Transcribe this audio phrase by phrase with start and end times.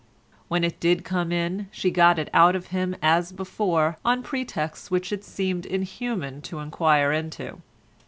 [0.47, 4.89] When it did come in she got it out of him as before on pretexts
[4.89, 7.61] which it seemed inhuman to inquire into.